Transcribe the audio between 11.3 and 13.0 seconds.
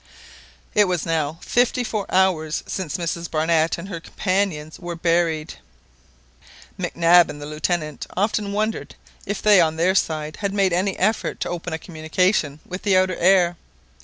to open a communication with the